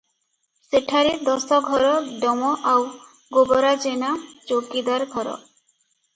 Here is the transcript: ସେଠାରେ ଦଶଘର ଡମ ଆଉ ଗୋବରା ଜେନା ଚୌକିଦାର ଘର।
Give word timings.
ସେଠାରେ 0.69 1.11
ଦଶଘର 1.27 1.91
ଡମ 2.23 2.49
ଆଉ 2.73 2.89
ଗୋବରା 3.37 3.75
ଜେନା 3.85 4.11
ଚୌକିଦାର 4.51 5.11
ଘର। 5.15 5.39